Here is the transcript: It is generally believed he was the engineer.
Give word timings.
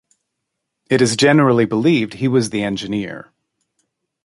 It 0.89 0.99
is 0.99 1.15
generally 1.15 1.65
believed 1.65 2.15
he 2.15 2.27
was 2.27 2.49
the 2.49 2.63
engineer. 2.63 3.31